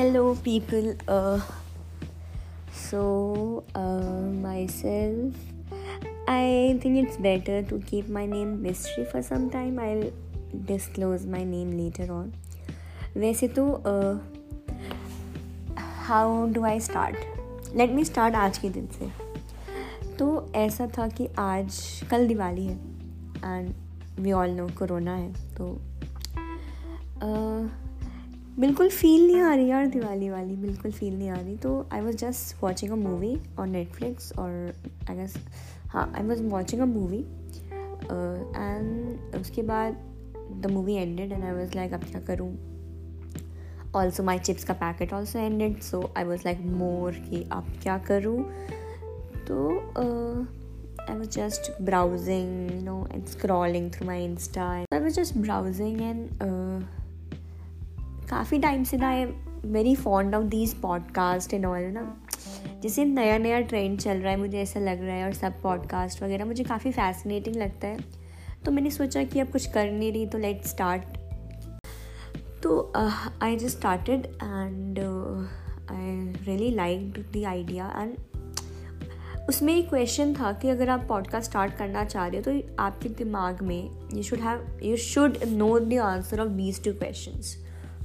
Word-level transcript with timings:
Hello 0.00 0.34
people 0.34 0.98
so 2.90 3.00
myself 4.68 5.34
I 6.28 6.78
think 6.84 6.98
it's 6.98 7.20
better 7.20 7.62
to 7.62 7.78
keep 7.78 8.10
my 8.10 8.26
name 8.26 8.48
mystery 8.48 9.04
for 9.04 9.22
some 9.22 9.48
time 9.48 9.80
I 9.80 9.94
disclose 10.54 11.26
my 11.26 11.44
name 11.44 11.72
later 11.72 12.10
on 12.10 12.32
वैसे 13.16 13.48
तो 13.48 13.82
how 15.78 16.46
do 16.50 16.64
I 16.64 16.80
start 16.80 17.16
let 17.76 17.90
me 17.90 18.04
start 18.04 18.34
आज 18.34 18.58
के 18.58 18.68
दिन 18.68 18.86
से. 18.86 19.10
तो 20.16 20.52
ऐसा 20.54 20.86
था 20.86 21.08
कि 21.08 21.28
आज 21.38 21.80
कल 22.10 22.28
दिवाली 22.28 22.66
है 22.66 22.76
and 23.44 23.74
we 24.20 24.32
all 24.32 24.50
know 24.50 24.68
corona 24.68 25.14
है 25.16 25.32
तो 25.32 25.78
बिल्कुल 28.60 28.88
फील 28.88 29.26
नहीं 29.26 29.40
आ 29.40 29.54
रही 29.54 29.66
यार 29.68 29.86
दिवाली 29.86 30.28
वाली, 30.30 30.56
बिल्कुल 30.56 30.90
फील 30.92 31.18
नहीं 31.18 31.28
आ 31.30 31.34
रही। 31.34 31.56
तो 31.56 31.88
I 31.92 32.00
was 32.00 32.16
just 32.16 32.62
watching 32.62 32.90
a 32.92 32.96
movie 32.96 33.36
on 33.58 33.70
Netflix 33.70 34.32
और 34.38 34.50
आई 35.10 35.16
गेस 35.16 35.34
हाँ 35.86 36.12
I 36.16 36.22
was 36.22 36.42
watching 36.42 36.82
a 36.82 36.84
movie 36.86 37.18
and 38.56 39.36
उसके 39.40 39.62
बाद 39.62 39.96
the 40.62 40.70
movie 40.70 40.94
ended 40.94 41.32
and 41.32 41.44
I 41.44 41.52
was 41.52 41.74
like 41.76 41.92
अब 41.94 42.04
क्या 42.04 42.20
करूँ? 42.20 42.50
ऑल्सो 43.96 44.22
माई 44.22 44.38
चिप्स 44.38 44.64
का 44.64 44.74
packet 44.74 45.12
also 45.12 45.38
ended 45.38 45.80
so 45.82 46.02
I 46.16 46.24
was 46.24 46.42
like 46.44 46.60
more 46.60 47.12
कि 47.30 47.42
अब 47.52 47.72
क्या 47.82 47.98
करूँ? 48.08 48.38
तो 49.48 49.68
I 51.00 51.16
was 51.16 51.30
just 51.30 51.82
browsing 51.82 52.70
no 52.84 53.04
and 53.12 53.26
scrolling 53.26 53.90
through 53.92 54.06
my 54.06 54.24
Insta 54.24 54.70
I 54.70 55.00
was 55.00 55.20
just 55.20 55.38
browsing 55.38 56.00
and 56.02 56.28
काफ़ी 58.30 58.58
टाइम 58.58 58.84
से 58.84 58.96
ना 58.96 59.08
I 59.08 59.24
very 59.64 59.94
fond 59.94 60.34
of 60.34 60.44
these 60.44 60.74
podcast 60.74 61.54
and 61.54 61.66
all 61.66 61.82
ना? 61.82 62.26
जैसे 62.82 63.04
नया 63.04 63.38
नया 63.38 63.60
ट्रेंड 63.60 63.98
चल 64.00 64.18
रहा 64.18 64.32
है, 64.32 64.38
मुझे 64.38 64.58
ऐसा 64.58 64.80
लग 64.80 65.04
रहा 65.04 65.16
है 65.16 65.24
और 65.24 65.32
सब 65.32 65.60
पॉडकास्ट 65.62 66.22
वगैरह, 66.22 66.44
मुझे 66.44 66.64
काफ़ी 66.64 66.92
फैसिनेटिंग 66.92 67.56
लगता 67.56 67.88
है। 67.88 67.98
तो 68.64 68.70
मैंने 68.70 68.90
सोचा 68.90 69.24
कि 69.24 69.40
अब 69.40 69.48
कुछ 69.48 69.66
कर 69.66 69.90
नहीं 69.90 70.12
रही 70.12 70.26
तो 70.26 70.38
लेट 70.38 70.64
स्टार्ट 70.64 71.02
तो 72.62 72.92
I 73.42 73.56
just 73.56 73.78
started 73.78 74.26
and 74.26 74.98
I 75.90 76.34
really 76.46 76.74
like 76.74 77.18
the 77.36 77.44
idea 77.44 77.86
and 77.98 78.14
उसमें 79.48 79.76
एक 79.76 79.88
क्वेश्चन 79.88 80.34
था 80.34 80.52
कि 80.52 80.68
अगर 80.68 80.88
आप 80.88 81.04
पॉडकास्ट 81.08 81.50
स्टार्ट 81.50 81.74
करना 81.74 82.04
चाह 82.04 82.26
रहे 82.26 82.40
हो 82.40 82.42
तो 82.42 82.76
आपके 82.82 83.08
दिमाग 83.08 83.62
में 83.62 83.90
you 84.14 84.22
should 84.22 84.38
have 84.38 84.78
you 84.82 84.96
should 84.96 85.38
know 85.46 85.78
the 85.78 85.94
answer 85.94 86.40
of 86.40 86.48
these 86.48 86.84
two 86.84 86.92
questions 86.92 87.56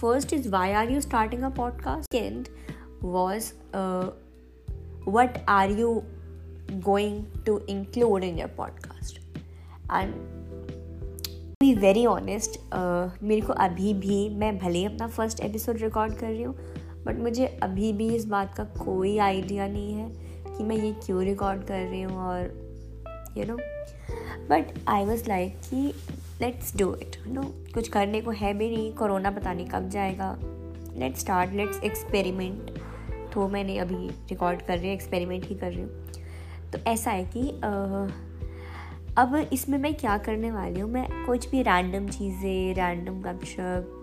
First 0.00 0.32
is 0.32 0.46
why 0.46 0.74
are 0.74 0.88
you 0.88 1.00
starting 1.00 1.42
a 1.42 1.50
podcast? 1.50 2.04
Second 2.12 2.48
was 3.02 3.54
uh, 3.74 4.10
what 5.04 5.42
are 5.48 5.68
you 5.68 6.04
going 6.80 7.26
to 7.44 7.60
include 7.66 8.22
in 8.22 8.38
your 8.38 8.48
podcast? 8.48 9.18
And 9.90 10.12
be 11.60 11.74
very 11.74 12.04
honest 12.06 12.58
मेरे 13.22 13.40
को 13.40 13.52
अभी 13.52 13.94
भी 13.94 14.28
मैं 14.28 14.58
भले 14.58 14.84
अपना 14.84 15.06
first 15.08 15.40
episode 15.40 15.82
record 15.82 16.14
कर 16.14 16.26
रही 16.26 16.42
हूँ 16.42 16.54
बट 17.04 17.18
मुझे 17.18 17.46
अभी 17.62 17.92
भी 17.92 18.08
इस 18.16 18.26
बात 18.26 18.54
का 18.54 18.64
कोई 18.84 19.18
आइडिया 19.18 19.66
नहीं 19.68 19.94
है 19.94 20.08
कि 20.56 20.64
मैं 20.64 20.76
ये 20.76 20.92
क्यों 21.06 21.24
रिकॉर्ड 21.24 21.64
कर 21.64 21.80
रही 21.80 22.02
हूँ 22.02 22.18
और 22.18 22.67
you 23.36 23.44
know 23.44 23.56
but 24.50 24.72
I 24.88 25.04
was 25.04 25.28
like 25.28 25.56
कि 25.64 25.92
लेट्स 26.40 26.76
डू 26.76 26.94
इट 26.94 27.16
नो 27.26 27.42
कुछ 27.74 27.88
करने 27.88 28.20
को 28.20 28.30
है 28.32 28.52
भी 28.54 28.68
नहीं, 28.70 28.92
कोरोना 28.92 29.30
पता 29.30 29.52
नहीं 29.52 29.66
कब 29.66 29.88
जाएगा। 29.90 30.36
लेट्स 30.96 31.20
स्टार्ट 31.20 31.52
लेट्स 31.52 31.82
एक्सपेरिमेंट 31.84 32.70
तो 33.34 33.48
मैंने 33.48 33.78
अभी 33.78 34.08
रिकॉर्ड 34.30 34.62
कर 34.62 34.78
रही 34.78 34.86
हूँ 34.86 34.94
एक्सपेरिमेंट 34.94 35.44
ही 35.44 35.54
कर 35.54 35.72
रही 35.72 35.82
हूँ। 35.82 36.70
तो 36.72 36.78
ऐसा 36.86 37.10
है 37.10 37.24
कि 37.36 37.48
अब 39.18 39.34
इसमें 39.52 39.78
मैं 39.78 39.94
क्या 39.94 40.16
करने 40.18 40.50
वाली 40.50 40.80
हूँ, 40.80 40.90
मैं 40.90 41.24
कुछ 41.26 41.48
भी 41.50 41.62
रैंडम 41.62 42.08
चीज़ें 42.08 42.74
रैंडम 42.74 43.20
गपशप 43.22 43.94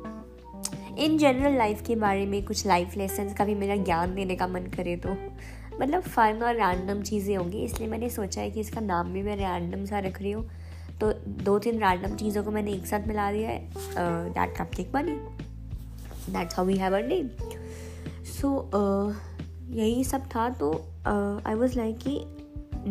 इन 0.99 1.17
जनरल 1.17 1.57
लाइफ 1.57 1.81
के 1.87 1.95
बारे 1.95 2.25
में 2.25 2.43
कुछ 2.45 2.65
लाइफ 2.67 2.95
लेसन 2.97 3.33
का 3.33 3.45
भी 3.45 3.55
मेरा 3.55 3.75
ज्ञान 3.75 4.13
देने 4.15 4.35
का 4.35 4.47
मन 4.47 4.65
करे 4.75 4.95
तो। 4.97 5.15
मतलब 5.81 6.01
फन 6.03 6.41
और 6.43 6.55
रैंडम 6.55 7.01
चीज़ें 7.03 7.35
होंगी, 7.37 7.63
इसलिए 7.63 7.89
मैंने 7.89 8.09
सोचा 8.09 8.41
है 8.41 8.51
कि 8.51 8.59
इसका 8.59 8.81
नाम 8.81 9.13
भी 9.13 9.23
मैं 9.23 9.35
रैंडम 9.37 9.85
सा 9.85 9.99
रख 9.99 10.21
रही 10.21 10.31
हूँ। 10.31 10.49
तो 11.01 11.11
दो 11.43 11.57
तीन 11.59 11.79
रैंडम 11.79 12.15
चीज़ों 12.15 12.43
को 12.43 12.51
मैंने 12.51 12.73
एक 12.73 12.85
साथ 12.87 13.07
मिला 13.07 13.31
दिया 13.31 13.49
है। 13.49 13.59
That 14.29 14.55
cupcake 14.75 14.91
bunny 14.91 15.15
that's 16.29 16.55
how 16.55 16.65
we 16.65 16.77
have 16.77 16.97
a 16.97 17.01
name 17.07 17.29
so 18.31 18.51
यही 19.71 20.03
सब 20.03 20.25
था। 20.25 20.49
तो 20.51 20.71
आई 21.47 21.53
वॉज़ 21.53 21.77
लाइक 21.77 21.97
कि 21.97 22.19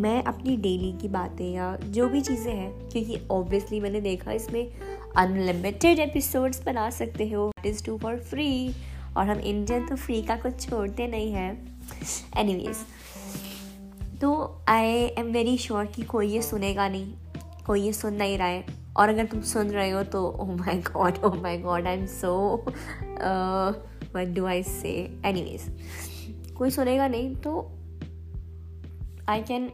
मैं 0.00 0.22
अपनी 0.24 0.56
डेली 0.56 0.92
की 0.92 1.08
बातें 1.08 1.44
या 1.44 1.76
जो 1.78 2.08
भी 2.08 2.20
चीज़ें 2.20 2.52
हैं, 2.52 2.88
क्योंकि 2.88 3.18
ऑब्वियसली 3.30 3.80
मैंने 3.80 4.00
देखा 4.00 4.32
इसमें 4.32 4.66
अनलिमिटेड 5.16 5.98
एपिसोड्स 5.98 6.62
बना 6.64 6.88
सकते 6.90 7.28
हो। 7.30 7.50
It 7.58 7.66
is 7.66 7.84
to 7.84 7.96
for 7.98 8.16
free 8.20 8.74
और 9.16 9.28
हम 9.28 9.38
इंडियन 9.38 9.86
तो 9.86 9.96
फ्री 9.96 10.22
का 10.22 10.36
कुछ 10.36 10.68
छोड़ते 10.68 11.06
नहीं 11.06 11.32
हैं। 11.32 11.52
एनीवेज 12.38 12.76
तो 14.20 14.32
आई 14.68 14.88
एम 15.18 15.26
वेरी 15.26 15.56
श्योर 15.58 15.86
कि 15.86 16.02
कोई 16.02 16.28
ये 16.28 16.42
सुनेगा 16.42 16.88
नहीं, 16.88 17.12
कोई 17.66 17.82
ये 17.82 17.92
सुन 17.92 18.14
नहीं 18.14 18.38
रहा 18.38 18.46
है। 18.46 18.64
और 18.96 19.08
अगर 19.08 19.26
तुम 19.26 19.40
सुन 19.40 19.70
रहे 19.70 19.90
हो 19.90 20.02
तो 20.02 20.26
ओ 20.28 20.44
my 20.44 20.78
god 20.78 21.18
oh 21.24 21.32
my 21.42 21.58
god 21.58 21.86
I 21.86 21.98
am 21.98 22.06
so 22.06 22.64
what 24.14 24.34
do 24.34 24.44
I 24.46 24.62
say 24.62 24.90
anyways 25.26 26.54
कोई 26.54 26.70
सुनेगा 26.70 27.08
नहीं 27.08 27.34
तो 27.36 27.60
I 29.28 29.42
can 29.42 29.68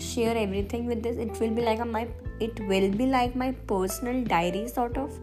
share 0.00 0.36
everything 0.64 0.88
with 0.88 0.98
this 0.98 1.18
it 1.18 1.40
will 1.40 1.50
be 1.50 1.62
like 1.62 1.80
my 1.80 2.04
it 2.42 2.60
will 2.60 2.90
be 2.94 3.06
like 3.06 3.36
my 3.36 3.50
personal 3.50 4.24
diary 4.24 4.66
sort 4.68 4.98
of 4.98 5.18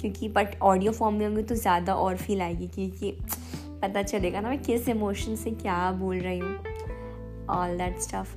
क्योंकि 0.00 0.28
but 0.28 0.56
audio 0.62 0.92
form 0.92 1.14
में 1.14 1.26
होंगे 1.26 1.42
तो 1.42 1.54
ज़्यादा 1.54 1.94
और 1.94 2.16
फील 2.16 2.42
आएगी 2.42 2.68
क्योंकि 2.68 3.10
पता 3.82 4.02
चलेगा 4.02 4.40
ना 4.40 4.48
मैं 4.48 4.62
किस 4.62 4.88
इमोशन 4.88 5.36
से 5.36 5.50
क्या 5.52 5.90
बोल 5.92 6.16
रही 6.16 6.38
हूँ 6.38 6.56
ऑल 7.50 7.76
दैट 7.78 7.98
स्टफ़ 8.00 8.34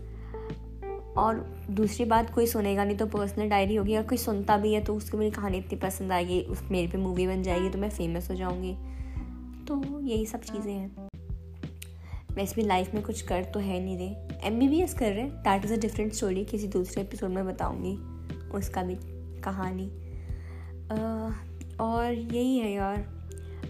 और 1.18 1.36
दूसरी 1.72 2.06
बात, 2.06 2.30
कोई 2.34 2.46
सुनेगा 2.46 2.84
नहीं 2.84 2.98
तो 2.98 3.06
पर्सनल 3.08 3.50
डायरी 3.50 3.76
होगी, 3.76 3.94
अगर 3.94 4.08
कोई 4.08 4.18
सुनता 4.18 4.58
भी 4.58 4.74
है 4.74 4.82
तो 4.84 4.96
उसको 4.96 5.18
मेरी 5.18 5.32
कहानी 5.32 5.58
इतनी 5.58 5.78
पसंद 5.80 6.12
आएगी, 6.12 6.40
उस 6.42 6.62
मेरे 6.72 6.88
पे 6.88 6.98
मूवी 6.98 7.28
बन 7.28 7.44
जाएगी 7.44 7.70
तो 7.70 7.80
मैं 7.80 7.90
फ़ेमस 7.90 8.30
हो 8.30 8.36
जाऊँगी। 8.36 8.74
तो 9.68 10.00
यही 10.00 10.26
सब 10.26 10.42
चीज़ें 10.42 10.74
हैं। 10.74 11.10
वैसे 12.36 12.56
भी 12.56 12.68
लाइफ 12.68 12.94
में 12.94 13.04
कुछ 13.04 13.22
कर 13.22 13.44
तो 13.44 13.60
है 13.60 13.80
नहीं 13.80 13.98
रहे 13.98 14.48
एम 14.48 14.60
बी 14.60 14.68
बी 14.68 14.82
एस 14.82 14.94
कर 14.94 15.12
रहे 15.12 15.22
हैं। 15.22 15.32
That 15.38 15.66
is 15.66 15.74
a 15.74 15.78
different 15.78 16.14
story 16.14 16.46
किसी 16.46 16.68
दूसरे 16.68 17.02
एपिसोड 17.04 17.30
में 17.30 17.46
बताऊँगी। 17.48 17.96
उसका 18.58 18.84
भी 18.84 18.96
कहानी। 19.42 19.90
और 21.80 22.14
यही 22.14 22.58
है 22.58 22.72
यार। 22.72 23.06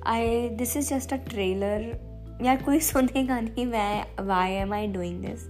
I 0.06 0.50
this 0.50 0.78
is 0.78 0.90
just 0.90 1.14
a 1.14 1.16
trailer 1.16 2.10
यार, 2.44 2.64
कोई 2.64 2.80
सुनेगा 2.90 3.40
नहीं, 3.40 3.66
मैं 3.66 4.26
why 4.26 4.52
am 4.52 4.74
I 4.74 4.88
doing 4.88 5.26
this 5.26 5.48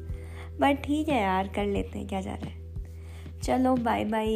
but 0.60 0.84
ठीक 0.84 1.10
है 1.10 1.22
यार, 1.22 1.48
कर 1.48 1.66
लेते 1.66 2.00
हैं, 2.00 2.08
क्या 2.08 2.22
जा 2.22 2.34
रहा 2.34 2.50
है। 2.50 2.60
चलो 3.44 3.76
bye 3.76 4.06
bye 4.06 4.28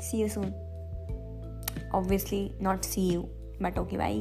see 0.00 0.20
you 0.20 0.28
soon 0.28 0.46
obviously 1.94 2.50
not 2.62 2.82
see 2.82 3.08
you 3.12 3.22
but 3.62 3.78
okay 3.78 3.96
bye 3.96 4.14